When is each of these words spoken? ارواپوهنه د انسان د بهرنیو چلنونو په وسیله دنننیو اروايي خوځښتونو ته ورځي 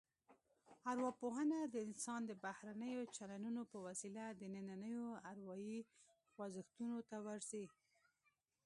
ارواپوهنه 0.91 1.59
د 1.65 1.75
انسان 1.87 2.21
د 2.25 2.31
بهرنیو 2.43 3.03
چلنونو 3.15 3.61
په 3.71 3.77
وسیله 3.87 4.23
دنننیو 4.41 5.05
اروايي 5.31 5.79
خوځښتونو 6.31 6.97
ته 7.09 7.17
ورځي 7.25 7.65